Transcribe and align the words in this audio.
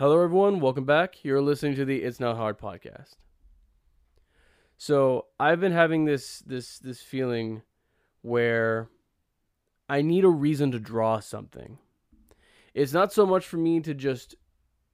Hello, 0.00 0.22
everyone. 0.22 0.60
Welcome 0.60 0.86
back. 0.86 1.26
You're 1.26 1.42
listening 1.42 1.74
to 1.74 1.84
the 1.84 1.98
It's 1.98 2.18
Not 2.18 2.38
Hard 2.38 2.58
podcast. 2.58 3.16
So 4.78 5.26
I've 5.38 5.60
been 5.60 5.72
having 5.72 6.06
this 6.06 6.38
this 6.38 6.78
this 6.78 7.02
feeling 7.02 7.60
where 8.22 8.88
I 9.90 10.00
need 10.00 10.24
a 10.24 10.30
reason 10.30 10.70
to 10.70 10.78
draw 10.78 11.20
something. 11.20 11.76
It's 12.72 12.94
not 12.94 13.12
so 13.12 13.26
much 13.26 13.46
for 13.46 13.58
me 13.58 13.80
to 13.80 13.92
just 13.92 14.36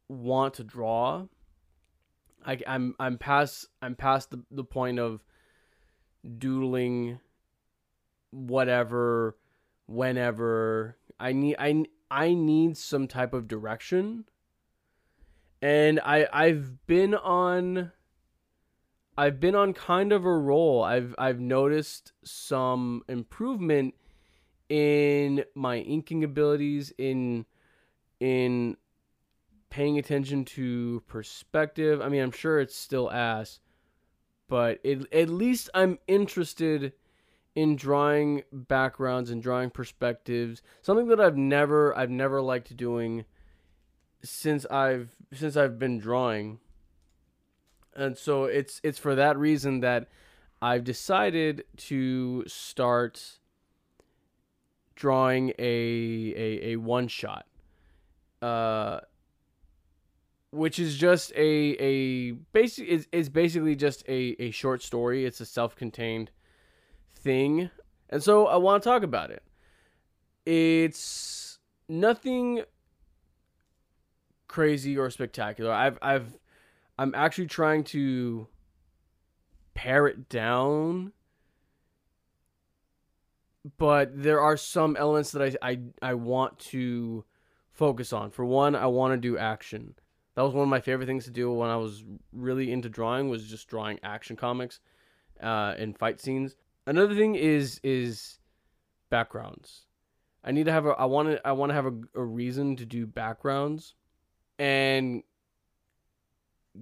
want 0.08 0.54
to 0.54 0.65
draw. 0.65 1.27
I, 2.45 2.59
I'm 2.67 2.97
I'm 2.99 3.17
past 3.17 3.69
I'm 3.81 3.95
past 3.95 4.33
the, 4.33 4.43
the 4.51 4.65
point 4.65 4.99
of 4.99 5.23
doodling 6.37 7.21
whatever 8.31 9.37
whenever 9.87 10.97
I 11.21 11.33
need 11.33 11.54
I 11.61 11.85
I 12.11 12.35
need 12.35 12.77
some 12.77 13.07
type 13.07 13.35
of 13.35 13.47
direction. 13.47 14.25
And 15.63 16.01
I 16.01 16.27
I've 16.33 16.87
been 16.87 17.15
on 17.15 17.92
I've 19.19 19.41
been 19.41 19.55
on 19.55 19.73
kind 19.73 20.12
of 20.12 20.24
a 20.24 20.37
roll. 20.37 20.83
I've 20.83 21.14
I've 21.19 21.41
noticed 21.41 22.12
some 22.24 23.02
improvement 23.09 23.95
in 24.69 25.45
my 25.55 25.78
inking 25.78 26.24
abilities 26.24 26.92
in 26.98 27.47
in 28.20 28.77
paying 29.70 29.98
attention 29.98 30.45
to 30.45 31.02
perspective. 31.06 32.00
I 32.00 32.09
mean, 32.09 32.23
I'm 32.23 32.30
sure 32.30 32.61
it's 32.61 32.77
still 32.77 33.11
ass, 33.11 33.61
but 34.48 34.80
it, 34.84 35.12
at 35.12 35.28
least 35.28 35.70
I'm 35.75 35.98
interested 36.06 36.92
in 37.55 37.75
drawing 37.75 38.42
backgrounds 38.52 39.30
and 39.30 39.42
drawing 39.42 39.70
perspectives. 39.70 40.61
Something 40.83 41.09
that 41.09 41.20
I've 41.20 41.36
never 41.36 41.97
I've 41.97 42.11
never 42.11 42.42
liked 42.42 42.77
doing 42.77 43.25
since 44.23 44.66
I've 44.66 45.15
since 45.33 45.56
I've 45.56 45.79
been 45.79 45.98
drawing. 45.98 46.59
And 47.95 48.16
so 48.16 48.45
it's 48.45 48.81
it's 48.83 48.98
for 48.98 49.14
that 49.14 49.39
reason 49.39 49.81
that 49.81 50.08
I've 50.61 50.84
decided 50.84 51.64
to 51.77 52.45
start 52.47 53.39
drawing 54.95 55.50
a 55.58 56.34
a, 56.36 56.73
a 56.73 56.77
one 56.77 57.08
shot. 57.08 57.47
Uh 58.42 59.00
which 60.51 60.78
is 60.78 60.97
just 60.97 61.33
a 61.33 61.77
a 61.78 62.30
basic 62.53 62.89
is, 62.89 63.08
is 63.12 63.28
basically 63.28 63.77
just 63.77 64.03
a, 64.08 64.36
a 64.39 64.51
short 64.51 64.83
story. 64.83 65.25
It's 65.25 65.41
a 65.41 65.47
self-contained 65.47 66.30
thing. 67.14 67.70
And 68.08 68.23
so 68.23 68.47
I 68.47 68.56
want 68.56 68.83
to 68.83 68.89
talk 68.89 69.03
about 69.03 69.30
it. 69.30 69.42
It's 70.47 71.58
nothing 71.89 72.62
crazy 74.48 74.97
or 74.97 75.11
spectacular. 75.11 75.72
I've 75.72 75.98
I've 76.02 76.39
I'm 76.98 77.14
actually 77.14 77.47
trying 77.47 77.84
to 77.84 78.48
pare 79.75 80.06
it 80.06 80.28
down. 80.28 81.12
But 83.78 84.11
there 84.22 84.41
are 84.41 84.56
some 84.56 84.97
elements 84.97 85.33
that 85.33 85.58
I, 85.62 85.70
I, 85.70 85.78
I 86.00 86.14
want 86.14 86.58
to 86.70 87.24
focus 87.72 88.12
on. 88.12 88.30
For 88.30 88.44
one, 88.44 88.77
I 88.77 88.86
want 88.86 89.12
to 89.12 89.17
do 89.17 89.36
action. 89.36 89.94
That 90.34 90.42
was 90.42 90.55
one 90.55 90.62
of 90.62 90.69
my 90.69 90.80
favorite 90.80 91.06
things 91.06 91.24
to 91.24 91.30
do 91.30 91.52
when 91.52 91.69
I 91.69 91.77
was 91.77 92.05
really 92.33 92.70
into 92.70 92.89
drawing 92.89 93.28
was 93.28 93.47
just 93.47 93.69
drawing 93.69 93.98
action 94.02 94.36
comics 94.36 94.80
uh, 95.42 95.74
and 95.77 95.98
fight 95.98 96.20
scenes. 96.20 96.55
Another 96.86 97.14
thing 97.14 97.34
is 97.34 97.80
is 97.83 98.39
backgrounds. 99.11 99.86
I 100.44 100.52
need 100.52 100.67
to 100.67 100.72
have 100.72 100.86
a 100.86 100.91
I 100.91 101.06
want 101.06 101.30
to 101.30 101.47
I 101.47 101.52
want 101.52 101.70
to 101.70 101.74
have 101.74 101.86
a, 101.86 101.94
a 102.14 102.22
reason 102.22 102.77
to 102.77 102.86
do 102.86 103.05
backgrounds 103.06 103.95
and 104.58 105.22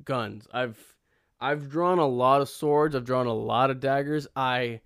guns. 0.04 0.46
I've 0.52 0.96
I've 1.40 1.68
drawn 1.68 1.98
a 1.98 2.06
lot 2.06 2.40
of 2.40 2.48
swords. 2.48 2.94
I've 2.94 3.04
drawn 3.04 3.26
a 3.26 3.34
lot 3.34 3.70
of 3.70 3.80
daggers. 3.80 4.26
I 4.34 4.80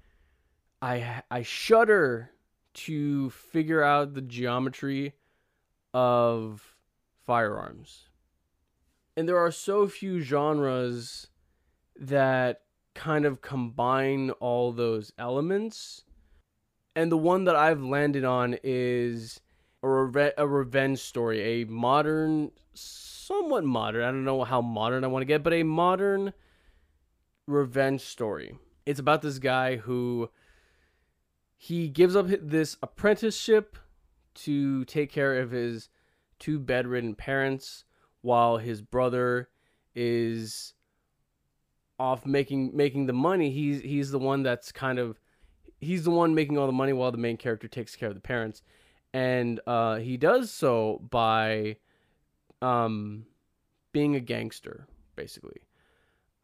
I 0.82 1.22
I 1.31 1.43
shudder 1.43 2.31
to 2.75 3.31
figure 3.31 3.82
out 3.82 4.15
the 4.15 4.21
geometry 4.21 5.15
of 5.93 6.77
firearms. 7.27 8.04
And 9.16 9.28
there 9.28 9.38
are 9.38 9.50
so 9.50 9.88
few 9.88 10.21
genres 10.21 11.27
that 11.98 12.62
kind 12.94 13.25
of 13.25 13.41
combine 13.41 14.31
all 14.31 14.72
those 14.72 15.12
elements. 15.19 16.04
And 16.94 17.10
the 17.10 17.16
one 17.16 17.44
that 17.44 17.56
I've 17.56 17.82
landed 17.82 18.25
on 18.25 18.59
is 18.62 19.41
a, 19.83 19.89
reve- 19.89 20.33
a 20.37 20.47
revenge 20.47 20.99
story, 20.99 21.62
a 21.62 21.65
modern, 21.65 22.50
somewhat 22.75 23.65
modern, 23.65 24.03
I 24.03 24.11
don't 24.11 24.25
know 24.25 24.44
how 24.44 24.61
modern 24.61 25.05
I 25.05 25.09
want 25.09 25.22
to 25.22 25.27
get, 25.27 25.43
but 25.43 25.53
a 25.53 25.62
modern 25.62 26.33
revenge 27.47 28.03
story. 28.03 28.59
It's 28.87 29.00
about 29.00 29.22
this 29.22 29.39
guy 29.39 29.77
who 29.77 30.31
he 31.56 31.89
gives 31.89 32.15
up 32.15 32.27
this 32.28 32.77
apprenticeship 32.83 33.77
to 34.34 34.84
take 34.84 35.11
care 35.11 35.41
of 35.41 35.50
his 35.50 35.89
two 36.39 36.59
bedridden 36.60 37.15
parents 37.16 37.84
while 38.21 38.59
his 38.59 38.81
brother 38.81 39.49
is 39.95 40.75
off 41.99 42.25
making 42.25 42.77
making 42.77 43.06
the 43.06 43.12
money 43.12 43.50
he's 43.50 43.81
he's 43.83 44.12
the 44.12 44.19
one 44.19 44.45
that's 44.45 44.71
kind 44.71 45.00
of 45.00 45.19
he's 45.81 46.05
the 46.05 46.10
one 46.10 46.33
making 46.33 46.56
all 46.56 46.66
the 46.66 46.72
money 46.72 46.93
while 46.93 47.10
the 47.10 47.19
main 47.19 47.37
character 47.37 47.66
takes 47.66 47.97
care 47.97 48.09
of 48.09 48.15
the 48.15 48.21
parents 48.21 48.62
and 49.19 49.59
uh, 49.67 49.97
he 49.97 50.17
does 50.17 50.49
so 50.49 51.03
by 51.11 51.77
um, 52.62 53.27
being 53.91 54.15
a 54.15 54.21
gangster 54.21 54.87
basically. 55.17 55.62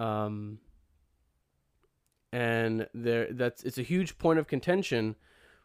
Um, 0.00 0.58
and 2.32 2.88
there 2.92 3.28
that's 3.30 3.62
it's 3.62 3.78
a 3.78 3.82
huge 3.82 4.18
point 4.18 4.40
of 4.40 4.48
contention 4.48 5.14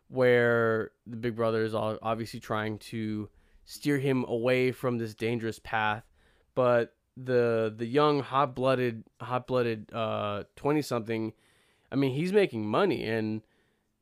where 0.08 0.92
the 1.08 1.18
big 1.18 1.36
brother 1.36 1.64
is 1.64 1.74
obviously 1.74 2.40
trying 2.40 2.78
to 2.78 3.28
steer 3.66 3.98
him 3.98 4.24
away 4.28 4.72
from 4.72 5.00
this 5.00 5.16
dangerous 5.16 5.58
path. 5.58 6.03
But 6.53 6.94
the 7.18 7.74
the 7.75 7.88
young 7.88 8.19
hot 8.19 8.53
blooded 8.53 9.03
hot 9.19 9.48
blooded 9.48 9.92
uh 9.94 10.44
20 10.58 10.84
something 10.84 11.34
I 11.92 11.96
mean 11.96 12.14
he's 12.14 12.31
making 12.31 12.68
money 12.68 13.03
and 13.08 13.42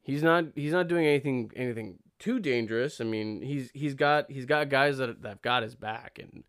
he's 0.02 0.22
not 0.22 0.44
he's 0.56 0.74
not 0.74 0.90
doing 0.90 1.06
anything 1.06 1.52
anything 1.56 2.00
too 2.20 2.40
dangerous. 2.40 3.00
I 3.00 3.04
mean, 3.04 3.42
he's 3.42 3.72
he's 3.74 3.94
got 3.94 4.32
he's 4.32 4.46
got 4.46 4.70
guys 4.70 4.98
that 4.98 5.22
that've 5.22 5.42
got 5.42 5.64
his 5.64 5.76
back 5.76 6.20
and 6.20 6.44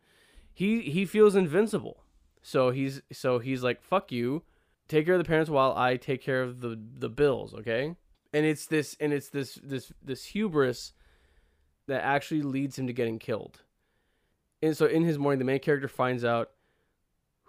he 0.53 0.81
he 0.83 1.05
feels 1.05 1.37
invincible. 1.37 2.05
So 2.43 2.71
he's 2.71 3.03
so 3.13 3.39
he's 3.39 3.63
like 3.63 3.83
fuck 3.83 4.11
you. 4.11 4.43
Take 4.89 5.05
care 5.05 5.15
of 5.15 5.19
the 5.19 5.29
parents 5.29 5.51
while 5.51 5.75
I 5.77 5.97
take 5.97 6.23
care 6.23 6.43
of 6.43 6.61
the 6.61 6.79
the 6.99 7.09
bills, 7.09 7.55
okay? 7.55 7.95
And 8.33 8.47
it's 8.47 8.67
this 8.67 8.97
and 9.01 9.13
it's 9.13 9.29
this 9.29 9.59
this 9.63 9.93
this 10.03 10.25
hubris 10.27 10.95
that 11.87 12.03
actually 12.03 12.43
leads 12.43 12.79
him 12.79 12.87
to 12.87 12.93
getting 12.93 13.19
killed. 13.19 13.63
And 14.63 14.77
so 14.77 14.87
in 14.87 15.05
his 15.05 15.19
mourning 15.19 15.39
the 15.39 15.45
main 15.45 15.61
character 15.61 15.89
finds 15.89 16.25
out 16.25 16.51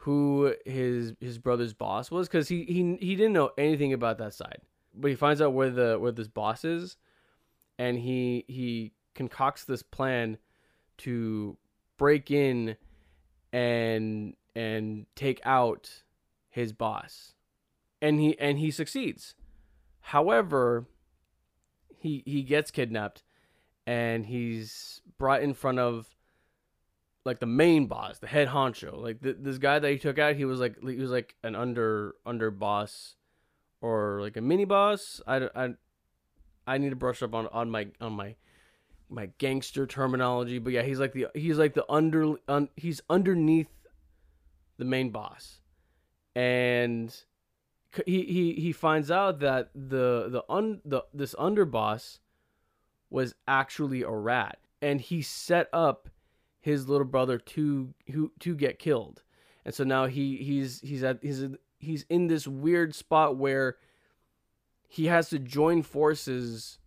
who 0.04 0.54
his 0.66 1.14
his 1.20 1.38
brother's 1.38 1.74
boss 1.74 2.12
was 2.12 2.30
cuz 2.30 2.48
he 2.50 2.64
he 2.66 2.98
he 3.00 3.16
didn't 3.16 3.34
know 3.34 3.52
anything 3.58 3.94
about 3.94 4.18
that 4.18 4.34
side. 4.34 4.62
But 4.94 5.10
he 5.10 5.16
finds 5.16 5.42
out 5.42 5.54
where 5.54 5.70
the 5.70 5.98
where 5.98 6.12
this 6.12 6.28
boss 6.28 6.66
is 6.66 6.98
and 7.80 7.98
he 7.98 8.44
he 8.48 8.92
concocts 9.16 9.64
this 9.64 9.82
plan 9.82 10.38
to 10.98 11.58
break 11.98 12.30
in 12.30 12.76
and 13.52 14.36
and 14.56 15.06
take 15.16 15.40
out 15.46 16.04
his 16.50 16.74
boss. 16.74 17.34
And 18.02 18.20
he 18.20 18.38
and 18.38 18.60
he 18.60 18.70
succeeds. 18.70 19.34
However 20.02 20.86
he 21.98 22.22
he 22.26 22.44
gets 22.44 22.70
kidnapped 22.70 23.24
and 23.88 24.26
he's 24.26 25.02
brought 25.18 25.42
in 25.42 25.54
front 25.54 25.80
of 25.80 26.16
like 27.26 27.40
the 27.40 27.46
main 27.46 27.88
boss 27.88 28.20
the 28.20 28.28
head 28.28 28.50
honcho. 28.50 29.02
Like 29.02 29.22
the, 29.22 29.34
this 29.34 29.58
guy 29.58 29.80
that 29.80 29.90
he 29.90 29.98
took 29.98 30.20
out 30.20 30.36
he 30.36 30.46
was 30.46 30.60
like 30.60 30.76
he 30.84 30.98
was 30.98 31.12
like 31.12 31.36
an 31.44 31.56
under 31.56 32.16
under 32.26 32.52
boss 32.52 33.16
or 33.82 34.20
like 34.22 34.36
a 34.36 34.42
mini 34.42 34.66
boss. 34.66 35.22
I, 35.26 35.50
I 35.56 35.70
I 36.70 36.78
need 36.78 36.92
to 36.92 36.96
brush 36.96 37.24
up 37.24 37.34
on 37.34 37.48
on 37.48 37.70
my 37.70 37.88
on 38.00 38.14
my 38.14 38.36
my 39.10 39.30
gangster 39.40 39.88
terminology, 39.88 40.60
but 40.60 40.72
yeah, 40.72 40.84
he's 40.84 41.00
like 41.00 41.14
the 41.14 41.28
he's 41.34 41.58
like 41.58 41.74
the 41.74 41.86
under 41.90 42.36
un, 42.48 42.70
he's 42.76 43.02
underneath 43.10 43.72
the 44.78 44.86
main 44.86 45.10
boss, 45.10 45.62
and 46.36 47.16
he 48.06 48.24
he 48.24 48.54
he 48.54 48.72
finds 48.72 49.10
out 49.10 49.40
that 49.40 49.72
the 49.74 50.30
the 50.30 50.44
un 50.48 50.82
the 50.86 51.04
this 51.14 51.34
underboss 51.36 52.20
was 53.10 53.34
actually 53.48 54.04
a 54.04 54.12
rat, 54.12 54.60
and 54.82 55.02
he 55.02 55.24
set 55.24 55.68
up 55.74 56.08
his 56.60 56.88
little 56.88 57.08
brother 57.08 57.40
to 57.40 57.94
who 58.12 58.32
to 58.40 58.56
get 58.56 58.78
killed, 58.78 59.24
and 59.66 59.74
so 59.74 59.84
now 59.84 60.06
he 60.06 60.38
he's 60.38 60.82
he's 60.82 61.04
at 61.04 61.18
he's 61.24 61.44
he's 61.80 62.06
in 62.10 62.28
this 62.28 62.48
weird 62.48 62.94
spot 62.94 63.38
where 63.38 63.78
he 64.90 65.06
has 65.06 65.30
to 65.30 65.40
join 65.40 65.84
forces 65.84 66.80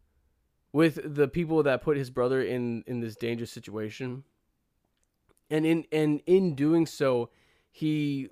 with 0.72 1.14
the 1.14 1.28
people 1.28 1.62
that 1.62 1.80
put 1.80 1.96
his 1.96 2.10
brother 2.10 2.42
in 2.42 2.84
in 2.86 3.00
this 3.00 3.16
dangerous 3.16 3.50
situation 3.50 4.24
and 5.52 5.66
in 5.66 5.84
and 5.92 6.22
in 6.26 6.54
doing 6.54 6.86
so, 6.86 7.28
he 7.70 8.30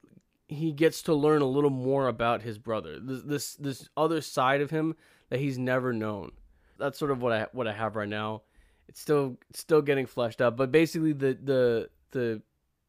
he 0.48 0.72
gets 0.72 1.02
to 1.02 1.14
learn 1.14 1.42
a 1.42 1.46
little 1.46 1.70
more 1.70 2.08
about 2.08 2.42
his 2.42 2.58
brother. 2.58 2.98
This 2.98 3.22
this 3.22 3.54
this 3.56 3.88
other 3.96 4.22
side 4.22 4.62
of 4.62 4.70
him 4.70 4.96
that 5.28 5.38
he's 5.38 5.58
never 5.58 5.92
known. 5.92 6.32
That's 6.78 6.98
sort 6.98 7.10
of 7.10 7.20
what 7.20 7.32
I 7.32 7.46
what 7.52 7.68
I 7.68 7.74
have 7.74 7.94
right 7.94 8.08
now. 8.08 8.42
It's 8.88 9.00
still 9.00 9.36
still 9.52 9.82
getting 9.82 10.06
fleshed 10.06 10.40
out, 10.40 10.56
but 10.56 10.72
basically 10.72 11.12
the 11.12 11.38
the 11.42 11.90
the 12.12 12.42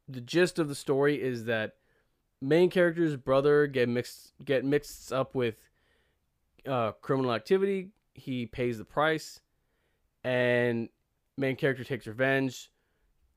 the 0.08 0.22
gist 0.22 0.60
of 0.60 0.70
the 0.70 0.76
story 0.76 1.22
is 1.22 1.46
that 1.46 1.74
main 2.42 2.70
character's 2.70 3.18
brother 3.18 3.68
get 3.68 3.90
mixed 3.90 4.34
get 4.44 4.64
mixed 4.64 5.12
up 5.12 5.36
with 5.36 5.56
uh, 6.68 6.92
criminal 6.94 7.34
activity. 7.34 7.90
He 8.14 8.46
pays 8.46 8.78
the 8.78 8.86
price, 8.86 9.40
and 10.24 10.90
main 11.38 11.56
character 11.56 11.84
takes 11.84 12.08
revenge, 12.08 12.72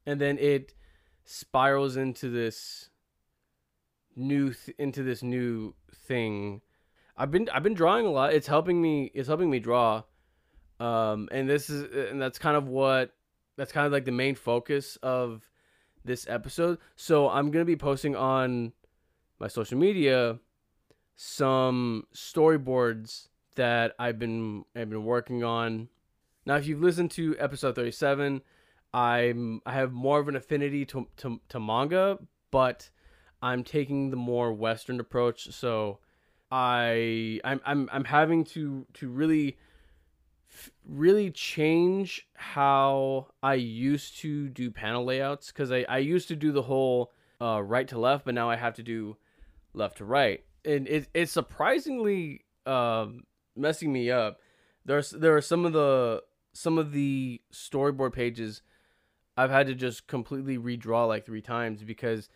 and 0.06 0.20
then 0.20 0.38
it 0.38 0.74
spirals 1.24 1.96
into 1.96 2.28
this 2.30 2.90
new 4.16 4.52
th- 4.52 4.76
into 4.78 5.02
this 5.02 5.22
new 5.22 5.74
thing. 6.06 6.60
I've 7.16 7.30
been 7.30 7.48
I've 7.50 7.62
been 7.62 7.74
drawing 7.74 8.06
a 8.06 8.10
lot. 8.10 8.34
It's 8.34 8.46
helping 8.46 8.80
me. 8.80 9.10
It's 9.14 9.28
helping 9.28 9.50
me 9.50 9.60
draw, 9.60 10.02
um, 10.80 11.28
and 11.30 11.48
this 11.48 11.70
is 11.70 12.10
and 12.10 12.20
that's 12.20 12.38
kind 12.38 12.56
of 12.56 12.68
what 12.68 13.14
that's 13.56 13.72
kind 13.72 13.86
of 13.86 13.92
like 13.92 14.04
the 14.04 14.12
main 14.12 14.34
focus 14.34 14.96
of 15.02 15.48
this 16.04 16.26
episode. 16.28 16.78
So 16.96 17.28
I'm 17.28 17.50
gonna 17.50 17.64
be 17.64 17.76
posting 17.76 18.16
on 18.16 18.72
my 19.38 19.48
social 19.48 19.78
media 19.78 20.38
some 21.16 22.06
storyboards 22.14 23.28
that 23.54 23.94
I've 23.98 24.18
been 24.18 24.64
I've 24.74 24.90
been 24.90 25.04
working 25.04 25.44
on. 25.44 25.88
Now, 26.46 26.56
if 26.56 26.66
you've 26.66 26.82
listened 26.82 27.10
to 27.12 27.36
episode 27.38 27.74
37, 27.74 28.42
I'm 28.92 29.60
I 29.64 29.72
have 29.72 29.92
more 29.92 30.20
of 30.20 30.28
an 30.28 30.36
affinity 30.36 30.84
to 30.86 31.08
to, 31.18 31.40
to 31.48 31.60
manga, 31.60 32.18
but 32.50 32.90
I'm 33.42 33.64
taking 33.64 34.10
the 34.10 34.16
more 34.16 34.52
Western 34.52 35.00
approach. 35.00 35.52
So 35.52 35.98
I 36.50 37.40
I'm 37.44 37.60
I'm 37.64 37.88
I'm 37.92 38.04
having 38.04 38.44
to 38.44 38.86
to 38.94 39.08
really 39.08 39.58
really 40.86 41.30
change 41.30 42.28
how 42.34 43.26
I 43.42 43.54
used 43.54 44.18
to 44.18 44.48
do 44.48 44.70
panel 44.70 45.04
layouts 45.04 45.48
because 45.48 45.72
I, 45.72 45.84
I 45.88 45.98
used 45.98 46.28
to 46.28 46.36
do 46.36 46.52
the 46.52 46.62
whole 46.62 47.12
uh, 47.40 47.60
right 47.62 47.88
to 47.88 47.98
left, 47.98 48.24
but 48.24 48.34
now 48.34 48.48
I 48.48 48.56
have 48.56 48.74
to 48.74 48.82
do 48.82 49.16
left 49.72 49.98
to 49.98 50.04
right, 50.04 50.44
and 50.64 50.88
it, 50.88 51.08
it's 51.14 51.32
surprisingly 51.32 52.44
um, 52.66 53.24
messing 53.56 53.92
me 53.92 54.10
up. 54.10 54.40
There's 54.84 55.10
there 55.10 55.36
are 55.36 55.40
some 55.40 55.64
of 55.64 55.72
the 55.72 56.22
some 56.52 56.78
of 56.78 56.92
the 56.92 57.40
storyboard 57.52 58.12
pages 58.12 58.62
I've 59.36 59.50
had 59.50 59.66
to 59.66 59.74
just 59.74 60.06
completely 60.06 60.58
redraw 60.58 61.08
like 61.08 61.26
three 61.26 61.42
times 61.42 61.82
because 61.82 62.28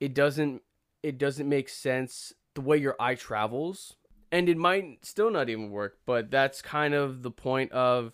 it 0.00 0.14
doesn't 0.14 0.62
it 1.02 1.18
doesn't 1.18 1.48
make 1.48 1.68
sense 1.68 2.32
the 2.54 2.60
way 2.60 2.76
your 2.76 2.96
eye 2.98 3.14
travels. 3.14 3.96
And 4.32 4.48
it 4.48 4.56
might 4.56 5.04
still 5.04 5.30
not 5.30 5.48
even 5.48 5.70
work 5.70 5.98
but 6.06 6.30
that's 6.30 6.62
kind 6.62 6.94
of 6.94 7.22
the 7.22 7.30
point 7.30 7.72
of 7.72 8.12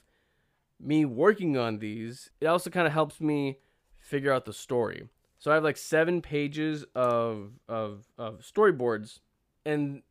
me 0.81 1.05
working 1.05 1.57
on 1.57 1.79
these. 1.79 2.31
It 2.41 2.47
also 2.47 2.71
kind 2.71 2.87
of 2.87 2.93
helps 2.93 3.21
me 3.21 3.59
figure 3.99 4.33
out 4.33 4.45
the 4.45 4.53
story. 4.53 5.09
So 5.39 5.51
i 5.51 5.55
have 5.55 5.65
like 5.65 5.77
seven 5.77 6.23
pages 6.23 6.85
of 6.95 7.53
of, 7.69 8.07
of 8.17 8.41
storyboards 8.41 9.21
and 9.65 10.03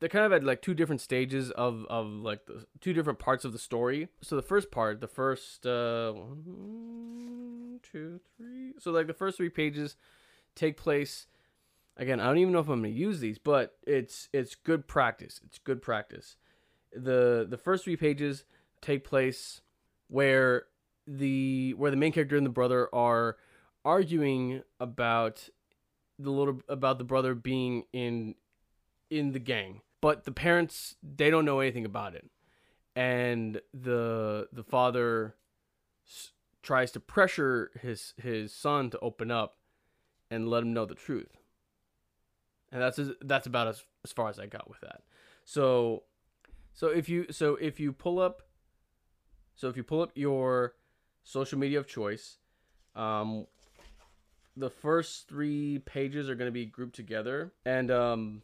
they're 0.00 0.08
kind 0.08 0.24
of 0.24 0.32
at 0.32 0.44
like 0.44 0.62
two 0.62 0.74
different 0.74 1.00
stages 1.00 1.50
of 1.50 1.84
of 1.88 2.06
like 2.06 2.46
the 2.46 2.66
two 2.80 2.92
different 2.92 3.18
parts 3.18 3.44
of 3.44 3.52
the 3.52 3.58
story. 3.58 4.08
So 4.22 4.36
the 4.36 4.42
first 4.42 4.70
part 4.70 5.00
the 5.00 5.08
first 5.08 5.66
uh 5.66 6.12
one 6.12 7.80
two 7.82 8.20
three 8.36 8.72
so 8.78 8.90
like 8.90 9.06
the 9.06 9.14
first 9.14 9.36
three 9.36 9.48
pages 9.48 9.96
take 10.54 10.76
place 10.76 11.26
again 11.96 12.20
i 12.20 12.26
don't 12.26 12.38
even 12.38 12.52
know 12.52 12.58
if 12.58 12.68
i'm 12.68 12.82
to 12.82 12.88
use 12.88 13.20
these 13.20 13.38
but 13.38 13.76
it's 13.86 14.28
it's 14.32 14.54
good 14.54 14.86
practice. 14.86 15.40
It's 15.44 15.58
good 15.58 15.82
practice. 15.82 16.36
The 16.92 17.46
the 17.48 17.56
first 17.56 17.84
three 17.84 17.96
pages 17.96 18.44
take 18.80 19.04
place 19.04 19.60
where 20.08 20.64
the 21.06 21.74
where 21.74 21.90
the 21.90 21.96
main 21.96 22.12
character 22.12 22.36
and 22.36 22.46
the 22.46 22.50
brother 22.50 22.88
are 22.94 23.36
arguing 23.84 24.62
about 24.80 25.48
the 26.18 26.30
little 26.30 26.60
about 26.68 26.98
the 26.98 27.04
brother 27.04 27.34
being 27.34 27.84
in 27.92 28.34
in 29.10 29.32
the 29.32 29.38
gang 29.38 29.80
but 30.00 30.24
the 30.24 30.32
parents 30.32 30.96
they 31.02 31.30
don't 31.30 31.44
know 31.44 31.60
anything 31.60 31.84
about 31.84 32.14
it 32.14 32.28
and 32.96 33.60
the 33.72 34.48
the 34.52 34.64
father 34.64 35.34
s- 36.06 36.32
tries 36.62 36.90
to 36.90 37.00
pressure 37.00 37.70
his 37.80 38.14
his 38.16 38.52
son 38.52 38.90
to 38.90 38.98
open 39.00 39.30
up 39.30 39.56
and 40.30 40.48
let 40.48 40.62
him 40.62 40.72
know 40.72 40.84
the 40.84 40.94
truth 40.94 41.38
and 42.70 42.82
that's 42.82 43.00
that's 43.22 43.46
about 43.46 43.68
as, 43.68 43.82
as 44.04 44.12
far 44.12 44.28
as 44.28 44.38
I 44.38 44.46
got 44.46 44.68
with 44.68 44.80
that. 44.80 45.02
So, 45.44 46.02
so 46.74 46.88
if 46.88 47.08
you 47.08 47.26
so 47.30 47.56
if 47.56 47.80
you 47.80 47.92
pull 47.92 48.18
up, 48.18 48.42
so 49.54 49.68
if 49.68 49.76
you 49.76 49.82
pull 49.82 50.02
up 50.02 50.12
your 50.14 50.74
social 51.24 51.58
media 51.58 51.78
of 51.78 51.86
choice, 51.86 52.38
um, 52.94 53.46
the 54.58 54.70
first 54.70 55.28
three 55.28 55.78
pages 55.78 56.28
are 56.28 56.34
going 56.34 56.48
to 56.48 56.52
be 56.52 56.66
grouped 56.66 56.96
together, 56.96 57.52
and 57.64 57.90
um, 57.90 58.42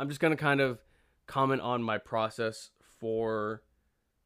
I'm 0.00 0.08
just 0.08 0.20
going 0.20 0.32
to 0.32 0.42
kind 0.42 0.60
of 0.60 0.78
comment 1.26 1.60
on 1.60 1.82
my 1.82 1.98
process 1.98 2.70
for 2.98 3.62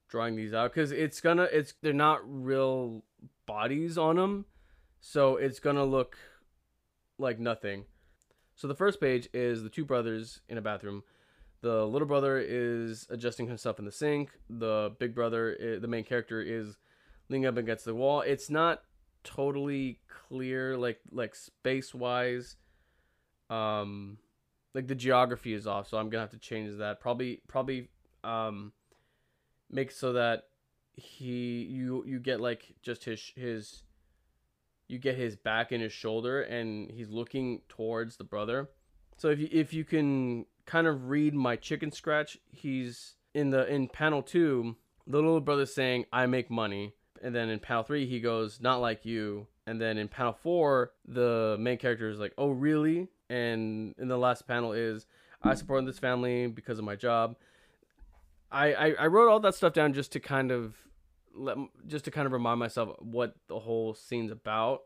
drawing 0.09 0.37
these 0.37 0.55
out 0.55 0.73
because 0.73 0.93
it's 0.93 1.21
gonna 1.21 1.44
it's 1.53 1.75
they're 1.83 1.93
not 1.93 2.21
real 2.25 3.03
bodies 3.47 3.99
on 3.99 4.17
them, 4.17 4.44
so 5.00 5.37
it's 5.37 5.59
gonna 5.59 5.85
look 5.85 6.17
like 7.19 7.38
nothing. 7.38 7.85
So 8.55 8.69
the 8.69 8.75
first 8.75 9.00
page 9.00 9.29
is 9.35 9.62
the 9.62 9.69
two 9.69 9.85
brothers 9.85 10.41
in 10.49 10.59
a 10.59 10.62
bathroom. 10.62 11.03
The 11.62 11.87
little 11.87 12.09
brother 12.09 12.38
is 12.38 13.06
adjusting 13.11 13.49
himself 13.49 13.79
in 13.79 13.85
the 13.85 13.93
sink. 13.93 14.31
The 14.49 14.94
big 14.99 15.15
brother, 15.15 15.79
the 15.81 15.88
main 15.88 16.05
character, 16.05 16.41
is 16.41 16.77
leaning 17.29 17.47
up 17.47 17.56
against 17.56 17.85
the 17.85 17.94
wall. 17.94 18.21
It's 18.21 18.49
not 18.49 18.83
totally 19.26 20.00
clear, 20.08 20.76
like 20.76 21.00
like 21.12 21.34
space 21.34 21.94
wise. 21.94 22.56
Um, 23.50 24.19
like 24.75 24.87
the 24.87 24.94
geography 24.94 25.52
is 25.52 25.67
off, 25.67 25.88
so 25.88 25.99
I'm 25.99 26.08
gonna 26.08 26.23
have 26.23 26.31
to 26.31 26.38
change 26.38 26.78
that. 26.78 27.00
Probably 27.00 27.43
probably 27.49 27.88
um, 28.25 28.73
make 29.70 29.90
so 29.90 30.14
that 30.14 30.44
he 30.94 31.62
you 31.70 32.05
you 32.06 32.19
get 32.19 32.40
like 32.40 32.75
just 32.82 33.05
his 33.05 33.32
his 33.37 33.82
you 34.88 34.99
get 34.99 35.17
his 35.17 35.37
back 35.37 35.73
and 35.73 35.82
his 35.82 35.93
shoulder 35.93 36.43
and 36.43 36.90
he's 36.90 37.11
looking 37.11 37.61
towards 37.68 38.16
the 38.16 38.25
brother. 38.25 38.71
So 39.16 39.28
if 39.28 39.38
you 39.38 39.49
if 39.50 39.73
you 39.73 39.85
can 39.85 40.47
kind 40.64 40.87
of 40.87 41.09
read 41.09 41.35
my 41.35 41.56
chicken 41.56 41.90
scratch, 41.90 42.38
he's 42.50 43.16
in 43.35 43.50
the 43.50 43.66
in 43.66 43.88
panel 43.88 44.23
2, 44.23 44.76
the 45.06 45.16
little 45.16 45.40
brother 45.40 45.66
saying 45.66 46.06
I 46.12 46.26
make 46.26 46.50
money. 46.50 46.95
And 47.26 47.35
then 47.35 47.49
in 47.49 47.59
panel 47.59 47.83
3 47.83 48.06
he 48.06 48.21
goes 48.21 48.61
not 48.61 48.80
like 48.80 49.04
you. 49.04 49.49
And 49.66 49.80
then 49.80 49.99
in 49.99 50.06
panel 50.06 50.33
4 50.33 50.92
the 51.09 51.56
main 51.59 51.76
character 51.76 52.09
is 52.09 52.21
like, 52.21 52.33
"Oh, 52.38 52.50
really?" 52.50 53.09
And 53.28 53.97
in 53.99 54.06
the 54.06 54.16
last 54.16 54.47
panel 54.47 54.73
is 54.73 55.06
I 55.42 55.54
support 55.54 55.85
this 55.87 55.99
family 55.99 56.47
because 56.47 56.78
of 56.78 56.85
my 56.85 56.95
job. 56.95 57.35
I, 58.52 58.75
I, 58.75 58.87
I 58.92 59.06
wrote 59.09 59.28
all 59.28 59.40
that 59.40 59.56
stuff 59.56 59.73
down 59.73 59.92
just 59.92 60.12
to 60.12 60.21
kind 60.21 60.52
of 60.52 60.76
let 61.35 61.56
just 61.88 62.04
to 62.04 62.12
kind 62.12 62.26
of 62.26 62.33
remind 62.33 62.61
myself 62.61 62.90
what 63.00 63.35
the 63.49 63.59
whole 63.59 63.92
scene's 63.92 64.30
about. 64.30 64.83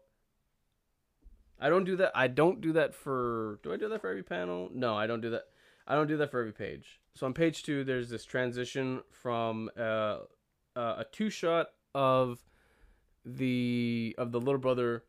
I 1.61 1.69
don't 1.69 1.85
do 1.85 1.97
that. 1.97 2.13
I 2.15 2.29
don't 2.29 2.63
do 2.63 2.73
that 2.73 2.95
for. 2.95 3.61
Do 3.63 3.71
I 3.71 3.77
do 3.77 3.91
that 3.91 4.01
for 4.01 4.09
every 4.09 4.23
panel? 4.23 4.71
No, 4.73 4.97
I 4.97 5.07
don't 5.07 5.21
do 5.21 5.29
that. 5.29 5.43
I 5.87 5.95
don't 5.95 6.07
do 6.07 6.17
that 6.17 6.31
for 6.31 6.41
every 6.41 6.55
page. 6.55 7.01
So 7.15 7.27
on 7.27 7.35
page 7.35 7.65
two, 7.65 7.85
there's 7.85 8.09
this 8.09 8.25
transition 8.25 9.03
from 9.11 9.69
uh, 9.79 10.21
uh, 10.75 10.95
a 10.97 11.05
two 11.13 11.29
shot 11.29 11.67
of 11.95 12.39
the 13.25 14.15
of 14.19 14.33
the 14.33 14.41
little 14.41 14.61
brother, 14.61 15.05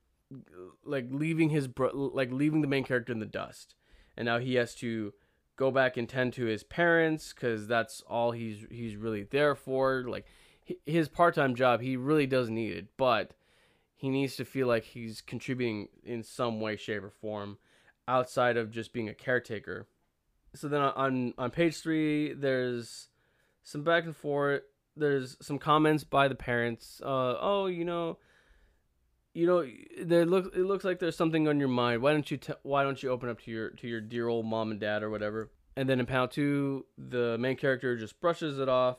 like 0.83 1.07
leaving 1.09 1.49
his 1.49 1.67
bro- 1.67 2.11
like 2.13 2.31
leaving 2.31 2.61
the 2.61 2.67
main 2.67 2.83
character 2.83 3.11
in 3.11 3.19
the 3.19 3.25
dust, 3.25 3.75
and 4.17 4.25
now 4.25 4.39
he 4.39 4.55
has 4.55 4.75
to 4.75 5.13
go 5.55 5.71
back 5.71 5.97
and 5.97 6.09
tend 6.09 6.33
to 6.33 6.45
his 6.45 6.63
parents 6.63 7.33
because 7.33 7.67
that's 7.67 8.01
all 8.01 8.31
he's 8.31 8.65
he's 8.69 8.95
really 8.95 9.23
there 9.23 9.55
for. 9.55 10.05
Like 10.07 10.25
his 10.85 11.07
part-time 11.07 11.55
job 11.55 11.81
he 11.81 11.97
really 11.97 12.27
does 12.27 12.49
need 12.49 12.71
it 12.71 12.87
but 12.97 13.31
he 13.95 14.09
needs 14.09 14.35
to 14.35 14.45
feel 14.45 14.67
like 14.67 14.83
he's 14.83 15.21
contributing 15.21 15.87
in 16.03 16.23
some 16.23 16.59
way 16.59 16.75
shape 16.75 17.03
or 17.03 17.09
form 17.09 17.57
outside 18.07 18.57
of 18.57 18.71
just 18.71 18.93
being 18.93 19.07
a 19.07 19.13
caretaker. 19.13 19.87
So 20.55 20.67
then 20.67 20.81
on 20.81 21.33
on 21.37 21.51
page 21.51 21.77
three 21.77 22.33
there's 22.33 23.09
some 23.63 23.83
back 23.83 24.05
and 24.05 24.15
forth 24.15 24.63
there's 25.01 25.37
some 25.41 25.59
comments 25.59 26.03
by 26.03 26.27
the 26.27 26.35
parents 26.35 27.01
uh, 27.03 27.35
oh 27.39 27.65
you 27.67 27.83
know 27.83 28.17
you 29.33 29.45
know 29.45 29.65
there 30.03 30.25
look 30.25 30.55
it 30.55 30.63
looks 30.63 30.83
like 30.83 30.99
there's 30.99 31.15
something 31.15 31.47
on 31.47 31.59
your 31.59 31.69
mind 31.69 32.01
why 32.01 32.11
don't 32.11 32.29
you 32.31 32.37
t- 32.37 32.53
why 32.63 32.83
don't 32.83 33.01
you 33.03 33.09
open 33.09 33.29
up 33.29 33.41
to 33.41 33.51
your 33.51 33.69
to 33.71 33.87
your 33.87 34.01
dear 34.01 34.27
old 34.27 34.45
mom 34.45 34.71
and 34.71 34.79
dad 34.79 35.03
or 35.03 35.09
whatever 35.09 35.49
and 35.75 35.89
then 35.89 35.99
in 35.99 36.05
panel 36.05 36.27
two 36.27 36.85
the 36.97 37.37
main 37.37 37.55
character 37.55 37.97
just 37.97 38.19
brushes 38.19 38.59
it 38.59 38.69
off 38.69 38.97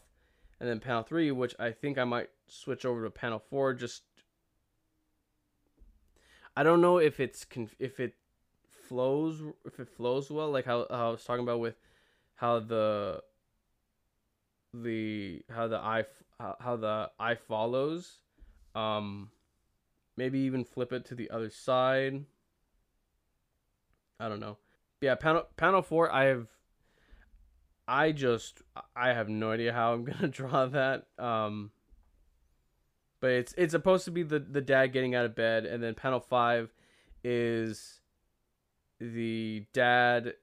and 0.62 0.71
then 0.71 0.78
panel 0.78 1.02
three, 1.02 1.32
which 1.32 1.56
I 1.59 1.73
think 1.73 1.99
I 1.99 2.04
might 2.04 2.28
switch 2.47 2.85
over 2.85 3.02
to 3.02 3.11
panel 3.11 3.40
four. 3.50 3.75
Just 3.75 4.04
I 6.56 6.62
don't 6.62 6.80
know 6.80 6.99
if 6.99 7.18
it's 7.18 7.44
conf- 7.44 7.75
if 7.80 7.99
it 7.99 8.14
flows 8.71 9.42
if 9.66 9.80
it 9.80 9.88
flows 9.88 10.30
well 10.30 10.50
like 10.50 10.64
how, 10.64 10.87
how 10.88 11.09
I 11.09 11.11
was 11.11 11.25
talking 11.25 11.42
about 11.42 11.59
with 11.59 11.75
how 12.37 12.61
the 12.61 13.23
the 14.74 15.42
how 15.50 15.68
the 15.68 15.78
eye 15.78 16.04
how, 16.60 16.76
the 16.76 17.10
eye 17.20 17.34
follows 17.34 18.18
um 18.74 19.30
maybe 20.16 20.40
even 20.40 20.64
flip 20.64 20.92
it 20.92 21.04
to 21.04 21.14
the 21.14 21.30
other 21.30 21.50
side 21.50 22.24
I 24.18 24.28
don't 24.28 24.40
know 24.40 24.56
yeah 25.00 25.14
panel 25.14 25.46
panel 25.56 25.82
4 25.82 26.10
I 26.10 26.24
have 26.24 26.48
I 27.86 28.12
just 28.12 28.62
I 28.94 29.08
have 29.08 29.28
no 29.28 29.50
idea 29.50 29.72
how 29.72 29.92
I'm 29.92 30.04
gonna 30.06 30.28
draw 30.28 30.66
that. 30.66 31.06
Um, 31.18 31.70
but 33.20 33.32
it's 33.32 33.54
it's 33.56 33.72
supposed 33.72 34.04
to 34.06 34.10
be 34.10 34.22
the 34.22 34.38
the 34.38 34.60
dad 34.60 34.88
getting 34.88 35.14
out 35.14 35.24
of 35.24 35.34
bed, 35.34 35.66
and 35.66 35.82
then 35.82 35.94
panel 35.94 36.20
five 36.20 36.72
is 37.24 38.00
the 39.00 39.66
dad 39.72 40.34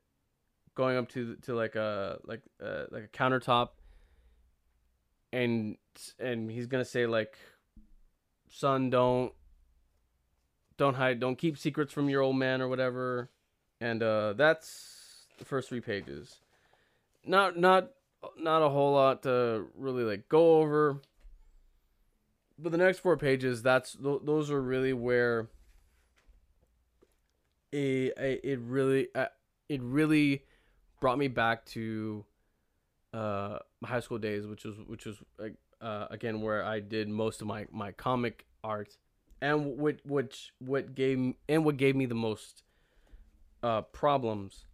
going 0.75 0.97
up 0.97 1.09
to 1.09 1.35
to 1.37 1.55
like 1.55 1.75
a 1.75 2.19
like 2.23 2.41
a, 2.61 2.85
like 2.91 3.03
a 3.03 3.17
countertop, 3.17 3.69
and 5.31 5.77
and 6.19 6.49
he's 6.51 6.67
gonna 6.67 6.85
say 6.85 7.05
like, 7.05 7.37
son, 8.49 8.89
don't 8.89 9.33
don't 10.77 10.95
hide, 10.95 11.19
don't 11.19 11.37
keep 11.37 11.57
secrets 11.57 11.93
from 11.93 12.09
your 12.09 12.21
old 12.21 12.35
man 12.35 12.61
or 12.61 12.67
whatever, 12.67 13.29
and 13.81 14.01
uh, 14.01 14.33
that's 14.33 15.25
the 15.37 15.45
first 15.45 15.69
three 15.69 15.81
pages 15.81 16.41
not 17.25 17.57
not 17.57 17.91
not 18.37 18.61
a 18.61 18.69
whole 18.69 18.93
lot 18.93 19.23
to 19.23 19.67
really 19.75 20.03
like 20.03 20.29
go 20.29 20.59
over. 20.59 21.01
But 22.57 22.73
the 22.73 22.77
next 22.77 22.99
four 22.99 23.15
pages, 23.15 23.61
that's 23.61 23.95
those 23.99 24.51
are 24.51 24.61
really 24.61 24.93
where 24.93 25.47
a 27.73 28.11
it 28.17 28.59
really 28.59 29.07
uh, 29.15 29.27
it 29.69 29.81
really 29.81 30.43
brought 30.99 31.17
me 31.17 31.29
back 31.29 31.65
to 31.67 32.25
uh 33.13 33.59
my 33.81 33.89
high 33.89 33.99
school 33.99 34.17
days, 34.17 34.45
which 34.45 34.65
was 34.65 34.75
which 34.87 35.05
was 35.05 35.17
uh, 35.81 36.07
again 36.09 36.41
where 36.41 36.63
I 36.63 36.79
did 36.79 37.09
most 37.09 37.41
of 37.41 37.47
my 37.47 37.65
my 37.71 37.91
comic 37.91 38.45
art, 38.63 38.97
and 39.41 39.77
what 39.77 39.97
which 40.05 40.51
what 40.59 40.95
gave 40.95 41.33
and 41.47 41.65
what 41.65 41.77
gave 41.77 41.95
me 41.95 42.05
the 42.05 42.15
most 42.15 42.63
uh 43.61 43.81
problems 43.81 44.65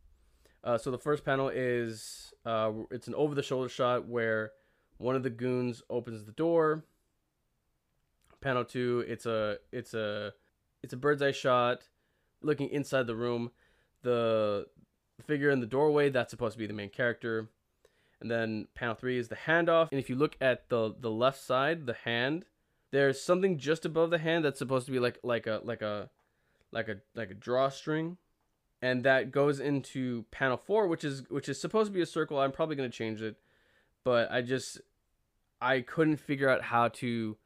uh, 0.66 0.80
so 0.80 0.90
the 0.90 0.98
first 0.98 1.24
panel 1.24 1.50
is 1.54 2.34
uh, 2.44 2.72
it's 2.90 3.08
an 3.08 3.14
over 3.14 3.36
the 3.36 3.44
shoulder 3.44 3.70
shot 3.70 4.08
where 4.08 4.52
one 4.98 5.16
of 5.16 5.22
the 5.22 5.30
goons 5.30 5.84
opens 5.92 6.26
the 6.26 6.32
door. 6.32 6.84
Panel 8.42 8.66
two, 8.66 9.06
it's 9.08 9.28
a 9.28 9.58
it's 9.72 9.94
a 9.94 10.34
it's 10.82 10.94
a 10.94 10.98
bird's 10.98 11.22
eye 11.22 11.32
shot 11.32 11.84
looking 12.42 12.70
inside 12.70 13.06
the 13.06 13.16
room. 13.16 13.52
The 14.02 14.66
figure 15.28 15.52
in 15.52 15.60
the 15.60 15.68
doorway 15.68 16.10
that's 16.10 16.32
supposed 16.32 16.54
to 16.54 16.60
be 16.60 16.68
the 16.68 16.74
main 16.74 16.90
character. 16.90 17.50
And 18.26 18.32
then 18.32 18.68
panel 18.74 18.96
three 18.96 19.20
is 19.20 19.28
the 19.28 19.36
handoff. 19.36 19.90
And 19.92 20.00
if 20.00 20.10
you 20.10 20.16
look 20.16 20.36
at 20.42 20.68
the 20.70 20.96
the 21.00 21.12
left 21.12 21.40
side, 21.40 21.86
the 21.86 21.94
hand, 21.94 22.46
there's 22.92 23.22
something 23.22 23.60
just 23.60 23.86
above 23.86 24.10
the 24.10 24.18
hand 24.18 24.44
that's 24.44 24.58
supposed 24.58 24.88
to 24.88 24.92
be 24.92 24.98
like 24.98 25.20
like 25.22 25.46
a 25.46 25.62
like 25.64 25.84
a 25.84 26.10
like 26.72 26.88
a 26.88 26.96
like 27.14 27.30
a 27.30 27.36
drawstring 27.36 28.18
and 28.82 29.04
that 29.04 29.32
goes 29.32 29.60
into 29.60 30.26
panel 30.32 30.58
four, 30.58 30.88
which 30.88 31.04
is 31.04 31.24
which 31.30 31.48
is 31.48 31.62
supposed 31.62 31.92
to 31.92 31.94
be 31.94 32.02
a 32.02 32.06
circle. 32.06 32.40
I'm 32.40 32.52
probably 32.52 32.76
gonna 32.76 32.90
change 32.90 33.22
it, 33.22 33.36
but 34.04 34.32
I 34.32 34.42
just 34.42 34.82
I 35.62 35.82
couldn't 35.82 36.18
figure 36.18 36.50
out 36.50 36.64
how 36.64 36.88
to 36.90 37.38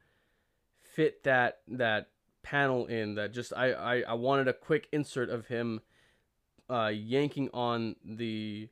fit 0.82 1.24
that 1.24 1.58
that 1.68 2.08
panel 2.42 2.86
in. 2.86 3.16
That 3.16 3.34
just 3.34 3.52
I 3.54 3.72
I, 3.72 4.00
I 4.08 4.14
wanted 4.14 4.48
a 4.48 4.54
quick 4.54 4.88
insert 4.92 5.28
of 5.28 5.46
him 5.48 5.80
uh, 6.70 6.88
yanking 6.88 7.50
on 7.52 7.96
the 8.02 8.70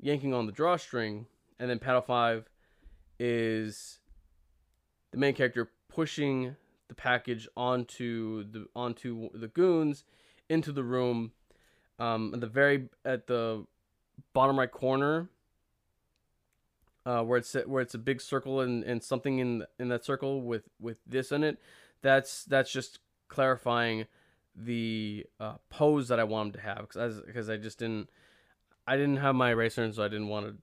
yanking 0.00 0.34
on 0.34 0.46
the 0.46 0.52
drawstring, 0.52 1.26
and 1.58 1.70
then 1.70 1.78
panel 1.78 2.00
five 2.00 2.48
is 3.18 3.98
the 5.10 5.18
main 5.18 5.34
character 5.34 5.70
pushing 5.88 6.56
the 6.88 6.94
package 6.94 7.48
onto 7.56 8.44
the 8.50 8.66
onto 8.74 9.28
the 9.34 9.48
goons 9.48 10.04
into 10.48 10.72
the 10.72 10.82
room 10.82 11.32
um, 11.98 12.32
at 12.34 12.40
the 12.40 12.46
very 12.46 12.88
at 13.04 13.26
the 13.26 13.64
bottom 14.32 14.58
right 14.58 14.70
corner, 14.70 15.28
uh, 17.04 17.22
where 17.22 17.38
it's 17.38 17.54
where 17.66 17.82
it's 17.82 17.94
a 17.94 17.98
big 17.98 18.20
circle 18.20 18.60
and, 18.60 18.82
and 18.84 19.02
something 19.02 19.38
in 19.38 19.64
in 19.78 19.88
that 19.88 20.04
circle 20.04 20.42
with 20.42 20.68
with 20.80 20.98
this 21.06 21.30
in 21.30 21.44
it, 21.44 21.58
that's 22.02 22.44
that's 22.44 22.72
just 22.72 23.00
clarifying 23.28 24.06
the 24.56 25.26
uh, 25.38 25.54
pose 25.68 26.08
that 26.08 26.18
I 26.18 26.24
want 26.24 26.48
him 26.48 26.52
to 26.54 26.60
have 26.60 26.88
because 26.88 27.20
because 27.20 27.48
I 27.48 27.56
just 27.56 27.78
didn't 27.78 28.08
I 28.90 28.96
didn't 28.96 29.18
have 29.18 29.36
my 29.36 29.50
eraser 29.50 29.84
and 29.84 29.94
so 29.94 30.02
I 30.02 30.08
didn't 30.08 30.28
want 30.28 30.46
to 30.46 30.54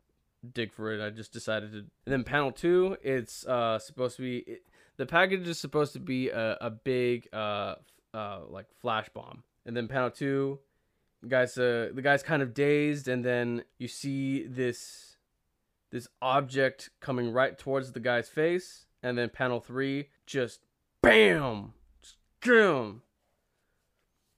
dig 0.54 0.74
for 0.74 0.92
it. 0.94 1.06
I 1.06 1.10
just 1.10 1.32
decided 1.32 1.72
to. 1.72 1.78
And 1.78 1.90
then 2.06 2.24
panel 2.24 2.52
two, 2.52 2.98
it's 3.02 3.46
uh 3.46 3.80
supposed 3.80 4.18
to 4.18 4.22
be 4.22 4.38
it, 4.40 4.64
the 4.98 5.06
package 5.06 5.48
is 5.48 5.60
supposed 5.60 5.94
to 5.94 6.00
be 6.00 6.30
a, 6.30 6.58
a 6.60 6.70
big 6.70 7.30
uh 7.32 7.76
uh 8.14 8.40
like 8.50 8.66
flash 8.82 9.08
bomb. 9.14 9.44
And 9.66 9.76
then 9.78 9.88
panel 9.88 10.10
two, 10.10 10.60
the 11.22 11.28
guy's 11.30 11.58
uh, 11.58 11.90
the 11.94 12.02
guy's 12.02 12.24
kind 12.24 12.42
of 12.42 12.54
dazed, 12.54 13.08
and 13.08 13.24
then 13.24 13.64
you 13.78 13.88
see 13.88 14.44
this 14.44 15.18
this 15.92 16.08
object 16.22 16.90
coming 17.00 17.32
right 17.32 17.58
towards 17.58 17.94
the 17.94 18.00
guy's 18.00 18.30
face, 18.30 18.86
and 19.02 19.18
then 19.18 19.30
panel 19.30 19.60
three 19.60 20.10
just 20.26 20.62
bam, 21.02 21.74
just 22.02 22.18
boom. 22.42 23.02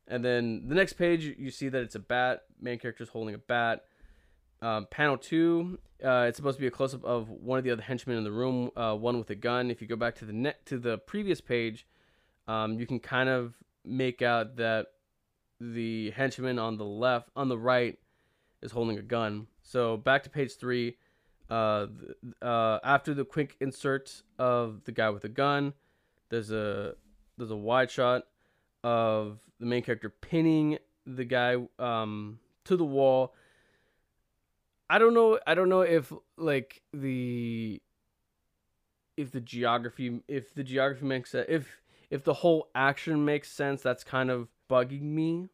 And 0.09 0.25
then 0.25 0.63
the 0.67 0.75
next 0.75 0.93
page, 0.93 1.35
you 1.37 1.51
see 1.51 1.69
that 1.69 1.81
it's 1.81 1.95
a 1.95 1.99
bat. 1.99 2.43
Main 2.59 2.79
character 2.79 3.03
is 3.03 3.09
holding 3.09 3.35
a 3.35 3.37
bat. 3.37 3.85
Um, 4.61 4.87
panel 4.89 5.17
two, 5.17 5.79
uh, 6.03 6.25
it's 6.27 6.35
supposed 6.35 6.57
to 6.57 6.61
be 6.61 6.67
a 6.67 6.71
close 6.71 6.93
up 6.93 7.05
of 7.05 7.29
one 7.29 7.57
of 7.57 7.63
the 7.63 7.71
other 7.71 7.83
henchmen 7.83 8.17
in 8.17 8.23
the 8.23 8.31
room, 8.31 8.71
uh, 8.75 8.95
one 8.95 9.17
with 9.17 9.29
a 9.29 9.35
gun. 9.35 9.71
If 9.71 9.81
you 9.81 9.87
go 9.87 9.95
back 9.95 10.15
to 10.15 10.25
the 10.25 10.33
net 10.33 10.65
to 10.65 10.77
the 10.77 10.97
previous 10.97 11.39
page, 11.39 11.87
um, 12.47 12.77
you 12.77 12.85
can 12.85 12.99
kind 12.99 13.29
of 13.29 13.53
make 13.85 14.21
out 14.21 14.57
that 14.57 14.87
the 15.61 16.11
henchman 16.11 16.59
on 16.59 16.77
the 16.77 16.85
left, 16.85 17.29
on 17.35 17.47
the 17.47 17.57
right, 17.57 17.97
is 18.61 18.71
holding 18.71 18.97
a 18.97 19.01
gun. 19.01 19.47
So 19.61 19.95
back 19.95 20.23
to 20.23 20.29
page 20.29 20.55
three. 20.57 20.97
Uh, 21.49 21.87
uh, 22.41 22.79
after 22.83 23.13
the 23.13 23.25
quick 23.25 23.55
insert 23.59 24.23
of 24.37 24.83
the 24.83 24.91
guy 24.91 25.09
with 25.09 25.21
the 25.21 25.29
gun, 25.29 25.73
there's 26.29 26.51
a 26.51 26.95
there's 27.37 27.51
a 27.51 27.55
wide 27.55 27.89
shot 27.89 28.23
of 28.83 29.39
the 29.59 29.65
main 29.65 29.83
character 29.83 30.09
pinning 30.09 30.77
the 31.05 31.25
guy 31.25 31.55
um, 31.77 32.39
to 32.65 32.77
the 32.77 32.85
wall. 32.85 33.33
I 34.89 34.99
don't 34.99 35.13
know. 35.13 35.39
I 35.45 35.55
don't 35.55 35.69
know 35.69 35.81
if 35.81 36.11
like 36.37 36.81
the 36.93 37.81
if 39.17 39.31
the 39.31 39.41
geography 39.41 40.21
if 40.27 40.53
the 40.53 40.63
geography 40.63 41.05
makes 41.05 41.31
sense 41.31 41.45
if 41.49 41.81
if 42.09 42.23
the 42.23 42.33
whole 42.33 42.69
action 42.73 43.25
makes 43.25 43.51
sense. 43.51 43.81
That's 43.81 44.03
kind 44.03 44.31
of 44.31 44.47
bugging 44.69 45.01
me, 45.01 45.49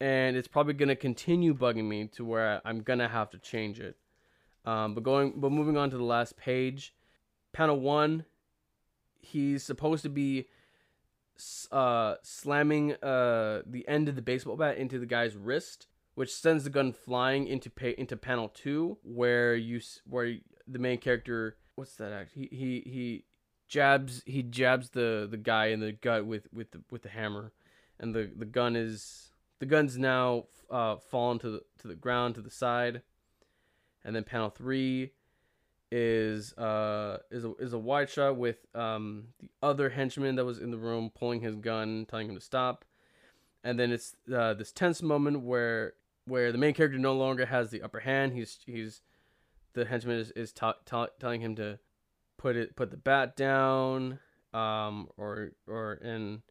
and 0.00 0.36
it's 0.36 0.48
probably 0.48 0.74
gonna 0.74 0.96
continue 0.96 1.54
bugging 1.54 1.88
me 1.88 2.06
to 2.08 2.24
where 2.24 2.60
I'm 2.64 2.82
gonna 2.82 3.08
have 3.08 3.30
to 3.30 3.38
change 3.38 3.80
it. 3.80 3.96
Um, 4.64 4.94
but 4.94 5.02
going, 5.02 5.34
but 5.36 5.50
moving 5.50 5.76
on 5.76 5.90
to 5.90 5.96
the 5.96 6.04
last 6.04 6.36
page, 6.36 6.94
panel 7.52 7.80
one, 7.80 8.26
he's 9.20 9.64
supposed 9.64 10.02
to 10.02 10.08
be 10.08 10.48
uh, 11.70 12.16
slamming 12.22 12.92
uh, 13.02 13.62
the 13.66 13.86
end 13.88 14.08
of 14.08 14.16
the 14.16 14.22
baseball 14.22 14.56
bat 14.56 14.78
into 14.78 14.98
the 14.98 15.06
guy's 15.06 15.36
wrist, 15.36 15.86
which 16.14 16.34
sends 16.34 16.64
the 16.64 16.70
gun 16.70 16.92
flying 16.92 17.46
into 17.46 17.70
pa- 17.70 17.96
into 17.98 18.16
panel 18.16 18.48
two, 18.48 18.98
where 19.02 19.54
you 19.54 19.80
where 20.04 20.36
the 20.66 20.78
main 20.78 20.98
character 20.98 21.56
what's 21.74 21.94
that 21.96 22.12
act? 22.12 22.32
He 22.34 22.48
he 22.50 22.82
he 22.86 23.24
jabs 23.68 24.22
he 24.26 24.42
jabs 24.42 24.90
the 24.90 25.28
the 25.30 25.36
guy 25.36 25.66
in 25.66 25.80
the 25.80 25.92
gut 25.92 26.26
with 26.26 26.48
with 26.52 26.72
the 26.72 26.82
with 26.90 27.02
the 27.02 27.08
hammer 27.08 27.52
and 28.00 28.14
the 28.14 28.30
the 28.36 28.44
gun 28.44 28.76
is 28.76 29.30
the 29.58 29.66
gun's 29.66 29.98
now 29.98 30.44
uh, 30.70 30.96
fallen 30.96 31.38
to 31.40 31.50
the 31.50 31.60
to 31.78 31.88
the 31.88 31.94
ground 31.94 32.34
to 32.34 32.40
the 32.40 32.50
side, 32.50 33.02
and 34.04 34.14
then 34.14 34.24
panel 34.24 34.50
three 34.50 35.12
is 35.90 36.52
uh 36.54 37.18
is 37.30 37.44
a, 37.44 37.52
is 37.58 37.72
a 37.72 37.78
wide 37.78 38.10
shot 38.10 38.36
with 38.36 38.58
um 38.74 39.28
the 39.40 39.48
other 39.62 39.88
henchman 39.88 40.36
that 40.36 40.44
was 40.44 40.58
in 40.58 40.70
the 40.70 40.76
room 40.76 41.10
pulling 41.14 41.40
his 41.40 41.54
gun, 41.56 42.06
telling 42.08 42.28
him 42.28 42.34
to 42.34 42.40
stop, 42.40 42.84
and 43.64 43.78
then 43.78 43.90
it's 43.90 44.14
uh, 44.32 44.54
this 44.54 44.72
tense 44.72 45.02
moment 45.02 45.40
where 45.42 45.94
where 46.26 46.52
the 46.52 46.58
main 46.58 46.74
character 46.74 46.98
no 46.98 47.14
longer 47.14 47.46
has 47.46 47.70
the 47.70 47.82
upper 47.82 48.00
hand. 48.00 48.34
He's 48.34 48.58
he's 48.66 49.00
the 49.74 49.84
henchman 49.84 50.18
is, 50.18 50.30
is 50.32 50.52
t- 50.52 50.70
t- 50.84 51.06
telling 51.18 51.40
him 51.40 51.54
to 51.56 51.78
put 52.36 52.56
it 52.56 52.76
put 52.76 52.90
the 52.90 52.96
bat 52.96 53.36
down 53.36 54.18
um 54.54 55.08
or 55.16 55.52
or 55.66 55.94
in 55.94 56.42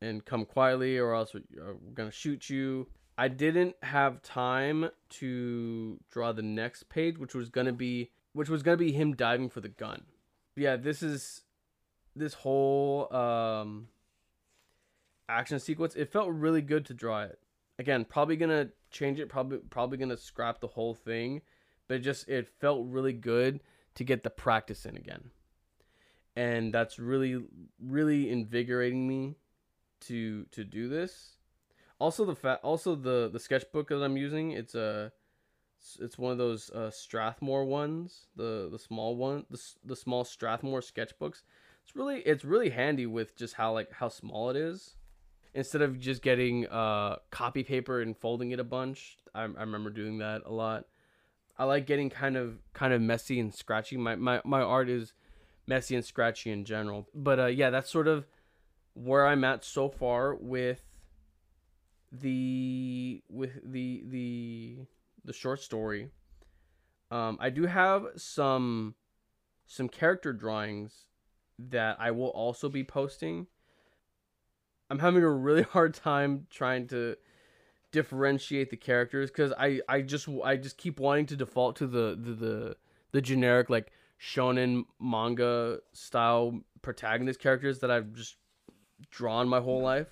and 0.00 0.24
come 0.24 0.44
quietly 0.44 0.98
or 0.98 1.14
else 1.14 1.34
we're 1.34 1.74
gonna 1.94 2.10
shoot 2.10 2.48
you 2.48 2.88
i 3.18 3.28
didn't 3.28 3.74
have 3.82 4.22
time 4.22 4.88
to 5.10 5.98
draw 6.10 6.32
the 6.32 6.42
next 6.42 6.88
page 6.88 7.18
which 7.18 7.34
was 7.34 7.50
gonna 7.50 7.72
be 7.72 8.10
which 8.32 8.48
was 8.48 8.62
gonna 8.62 8.76
be 8.76 8.92
him 8.92 9.14
diving 9.14 9.48
for 9.48 9.60
the 9.60 9.68
gun 9.68 10.02
yeah 10.56 10.76
this 10.76 11.02
is 11.02 11.42
this 12.14 12.34
whole 12.34 13.12
um 13.14 13.88
action 15.32 15.58
sequence. 15.58 15.94
It 15.94 16.12
felt 16.12 16.30
really 16.30 16.62
good 16.62 16.84
to 16.86 16.94
draw 16.94 17.22
it. 17.22 17.38
Again, 17.78 18.04
probably 18.04 18.36
gonna 18.36 18.68
change 18.90 19.18
it. 19.18 19.28
Probably 19.28 19.58
probably 19.70 19.98
gonna 19.98 20.16
scrap 20.16 20.60
the 20.60 20.68
whole 20.68 20.94
thing, 20.94 21.42
but 21.88 21.96
it 21.96 22.00
just 22.00 22.28
it 22.28 22.48
felt 22.60 22.86
really 22.86 23.12
good 23.12 23.60
to 23.94 24.04
get 24.04 24.22
the 24.22 24.30
practice 24.30 24.86
in 24.86 24.96
again, 24.96 25.30
and 26.36 26.72
that's 26.72 26.98
really 26.98 27.42
really 27.80 28.30
invigorating 28.30 29.08
me 29.08 29.36
to 30.02 30.44
to 30.52 30.64
do 30.64 30.88
this. 30.88 31.36
Also 31.98 32.24
the 32.24 32.36
fa- 32.36 32.60
also 32.62 32.94
the 32.94 33.30
the 33.32 33.40
sketchbook 33.40 33.88
that 33.88 34.02
I'm 34.02 34.16
using 34.16 34.52
it's 34.52 34.74
a 34.74 35.12
it's 36.00 36.18
one 36.18 36.32
of 36.32 36.38
those 36.38 36.70
uh, 36.70 36.90
Strathmore 36.90 37.64
ones, 37.64 38.26
the 38.36 38.68
the 38.70 38.78
small 38.78 39.16
one, 39.16 39.46
the 39.50 39.60
the 39.84 39.96
small 39.96 40.24
Strathmore 40.24 40.80
sketchbooks. 40.80 41.42
It's 41.82 41.96
really 41.96 42.20
it's 42.20 42.44
really 42.44 42.70
handy 42.70 43.06
with 43.06 43.36
just 43.36 43.54
how 43.54 43.72
like 43.72 43.92
how 43.92 44.08
small 44.08 44.50
it 44.50 44.56
is. 44.56 44.96
Instead 45.54 45.82
of 45.82 45.98
just 45.98 46.22
getting 46.22 46.66
uh 46.68 47.16
copy 47.30 47.62
paper 47.62 48.00
and 48.00 48.16
folding 48.16 48.52
it 48.52 48.60
a 48.60 48.64
bunch, 48.64 49.18
I, 49.34 49.42
I 49.42 49.44
remember 49.44 49.90
doing 49.90 50.18
that 50.18 50.42
a 50.46 50.52
lot. 50.52 50.86
I 51.58 51.64
like 51.64 51.86
getting 51.86 52.10
kind 52.10 52.36
of 52.36 52.58
kind 52.72 52.92
of 52.92 53.00
messy 53.00 53.38
and 53.38 53.54
scratchy. 53.54 53.96
My 53.96 54.16
my 54.16 54.40
my 54.44 54.62
art 54.62 54.88
is 54.88 55.12
messy 55.66 55.94
and 55.94 56.04
scratchy 56.04 56.50
in 56.50 56.64
general. 56.64 57.08
But 57.14 57.38
uh, 57.38 57.46
yeah, 57.46 57.70
that's 57.70 57.90
sort 57.90 58.08
of 58.08 58.26
where 58.94 59.26
I'm 59.26 59.44
at 59.44 59.64
so 59.64 59.88
far 59.88 60.34
with 60.34 60.82
the 62.12 63.22
with 63.28 63.60
the 63.64 64.04
the 64.06 64.78
the 65.24 65.32
short 65.32 65.60
story. 65.60 66.10
Um, 67.10 67.38
I 67.40 67.50
do 67.50 67.66
have 67.66 68.06
some 68.16 68.94
some 69.66 69.88
character 69.88 70.32
drawings 70.32 71.06
that 71.58 71.96
I 72.00 72.10
will 72.10 72.28
also 72.28 72.68
be 72.68 72.84
posting. 72.84 73.46
I'm 74.90 74.98
having 74.98 75.22
a 75.22 75.30
really 75.30 75.62
hard 75.74 75.94
time 75.94 76.46
trying 76.50 76.86
to 76.88 77.16
differentiate 77.92 78.70
the 78.70 78.76
characters 78.76 79.30
because 79.30 79.52
I, 79.58 79.80
I 79.88 80.00
just 80.00 80.28
I 80.44 80.56
just 80.56 80.78
keep 80.78 80.98
wanting 80.98 81.26
to 81.26 81.36
default 81.36 81.76
to 81.76 81.86
the, 81.86 82.18
the 82.20 82.32
the 82.32 82.76
the 83.12 83.20
generic 83.20 83.68
like 83.70 83.92
shonen 84.20 84.84
manga 85.00 85.78
style 85.92 86.60
protagonist 86.80 87.40
characters 87.40 87.80
that 87.80 87.90
I've 87.90 88.12
just 88.12 88.36
drawn 89.10 89.48
my 89.48 89.60
whole 89.60 89.82
life. 89.82 90.08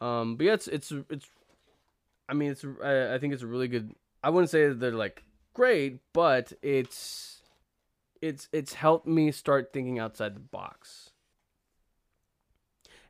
Um, 0.00 0.36
but 0.36 0.44
yeah, 0.46 0.52
it's 0.52 0.68
it's 0.68 0.92
it's. 1.10 1.26
I 2.28 2.34
mean, 2.34 2.50
it's 2.50 2.64
I, 2.82 3.14
I 3.14 3.18
think 3.18 3.32
it's 3.32 3.42
a 3.42 3.46
really 3.46 3.68
good. 3.68 3.94
I 4.26 4.28
wouldn't 4.28 4.50
say 4.50 4.70
they're 4.70 4.90
like 4.90 5.22
great, 5.54 6.00
but 6.12 6.52
it's 6.60 7.42
it's 8.20 8.48
it's 8.52 8.74
helped 8.74 9.06
me 9.06 9.30
start 9.30 9.72
thinking 9.72 10.00
outside 10.00 10.34
the 10.34 10.40
box. 10.40 11.10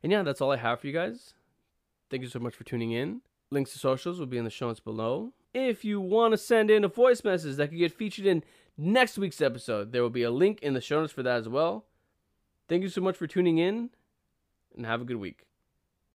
And 0.03 0.11
yeah, 0.11 0.21
that's 0.21 0.41
all 0.41 0.51
I 0.51 0.57
have 0.57 0.79
for 0.79 0.85
you 0.85 0.93
guys. 0.93 1.33
Thank 2.11 2.21
you 2.21 2.29
so 2.29 2.37
much 2.37 2.53
for 2.53 2.65
tuning 2.65 2.91
in. 2.91 3.21
Links 3.49 3.73
to 3.73 3.79
socials 3.79 4.19
will 4.19 4.27
be 4.27 4.37
in 4.37 4.43
the 4.43 4.51
show 4.51 4.67
notes 4.67 4.79
below. 4.79 5.33
If 5.55 5.83
you 5.83 5.99
want 5.99 6.33
to 6.33 6.37
send 6.37 6.69
in 6.69 6.83
a 6.83 6.87
voice 6.87 7.23
message 7.23 7.55
that 7.55 7.69
could 7.69 7.79
get 7.79 7.97
featured 7.97 8.27
in 8.27 8.43
next 8.77 9.17
week's 9.17 9.41
episode, 9.41 9.93
there 9.93 10.03
will 10.03 10.11
be 10.11 10.21
a 10.21 10.29
link 10.29 10.59
in 10.61 10.75
the 10.75 10.81
show 10.81 11.01
notes 11.01 11.13
for 11.13 11.23
that 11.23 11.39
as 11.39 11.49
well. 11.49 11.85
Thank 12.69 12.83
you 12.83 12.89
so 12.89 13.01
much 13.01 13.17
for 13.17 13.25
tuning 13.25 13.57
in, 13.57 13.89
and 14.75 14.85
have 14.85 15.01
a 15.01 15.05
good 15.05 15.17
week. 15.17 15.46